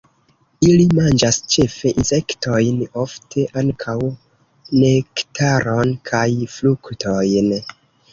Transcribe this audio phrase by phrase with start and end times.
[0.67, 6.23] Ili manĝas ĉefe insektojn, ofte ankaŭ nektaron kaj
[6.55, 7.53] fruktojn.